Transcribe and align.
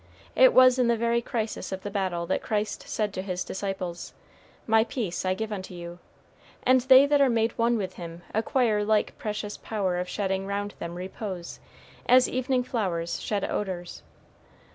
It 0.35 0.51
was 0.51 0.79
in 0.79 0.87
the 0.87 0.97
very 0.97 1.21
crisis 1.21 1.71
of 1.71 1.83
the 1.83 1.91
battle 1.91 2.25
that 2.25 2.41
Christ 2.41 2.85
said 2.87 3.13
to 3.13 3.21
his 3.21 3.43
disciples, 3.43 4.15
"My 4.65 4.83
peace 4.83 5.25
I 5.25 5.35
give 5.35 5.51
unto 5.51 5.75
you," 5.75 5.99
and 6.63 6.81
they 6.81 7.05
that 7.05 7.21
are 7.21 7.29
made 7.29 7.51
one 7.51 7.77
with 7.77 7.93
him 8.01 8.23
acquire 8.33 8.83
like 8.83 9.15
precious 9.19 9.57
power 9.57 9.99
of 9.99 10.09
shedding 10.09 10.47
round 10.47 10.73
them 10.79 10.95
repose, 10.95 11.59
as 12.07 12.27
evening 12.27 12.63
flowers 12.63 13.19
shed 13.19 13.43
odors. 13.43 14.01